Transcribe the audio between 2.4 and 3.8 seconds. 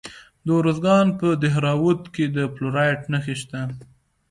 فلورایټ نښې شته.